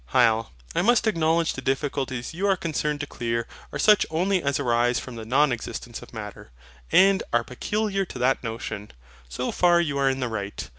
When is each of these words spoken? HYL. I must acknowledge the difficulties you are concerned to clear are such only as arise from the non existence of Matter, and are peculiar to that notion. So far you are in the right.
HYL. 0.13 0.47
I 0.73 0.81
must 0.81 1.05
acknowledge 1.05 1.53
the 1.53 1.61
difficulties 1.61 2.33
you 2.33 2.47
are 2.47 2.57
concerned 2.57 3.01
to 3.01 3.05
clear 3.05 3.45
are 3.71 3.77
such 3.77 4.03
only 4.09 4.41
as 4.41 4.59
arise 4.59 4.97
from 4.99 5.15
the 5.15 5.25
non 5.25 5.51
existence 5.51 6.01
of 6.01 6.11
Matter, 6.11 6.49
and 6.91 7.21
are 7.31 7.43
peculiar 7.43 8.03
to 8.05 8.17
that 8.17 8.43
notion. 8.43 8.89
So 9.29 9.51
far 9.51 9.79
you 9.79 9.99
are 9.99 10.09
in 10.09 10.19
the 10.19 10.27
right. 10.27 10.67